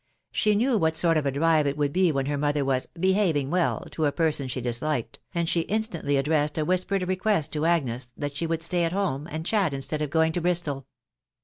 She 0.31 0.55
knew 0.55 0.79
what 0.79 0.97
sort 0.97 1.15
of 1.17 1.27
a 1.27 1.31
drive 1.31 1.67
it 1.67 1.77
would 1.77 1.95
he 1.95 2.11
when 2.11 2.25
her 2.25 2.35
mother 2.35 2.65
was" 2.65 2.87
behaving 2.99 3.51
well" 3.51 3.85
to 3.91 4.05
a 4.05 4.11
person 4.11 4.47
she 4.47 4.59
disliked, 4.59 5.19
and 5.35 5.47
she 5.47 5.59
instantly 5.59 6.17
addressed 6.17 6.57
* 6.57 6.57
whispered 6.57 7.07
request 7.07 7.53
to 7.53 7.65
Agnes 7.67 8.11
that 8.17 8.35
she 8.35 8.47
would 8.47 8.63
stay 8.63 8.83
at 8.83 8.93
home, 8.93 9.27
And 9.29 9.45
chat, 9.45 9.75
instead 9.75 10.01
of 10.01 10.09
going 10.09 10.31
to 10.31 10.41
Bristol. 10.41 10.87